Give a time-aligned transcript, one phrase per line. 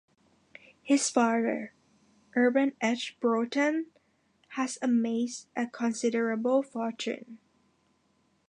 [0.81, 1.73] His father,
[2.35, 3.15] Urban H.
[3.19, 3.85] Broughton,
[4.47, 7.37] had amassed a considerable fortune.